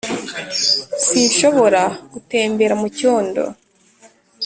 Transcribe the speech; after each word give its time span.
sinshobora 1.05 1.81
gutembera 2.13 2.73
mu 2.81 2.87
cyondo.' 2.97 3.43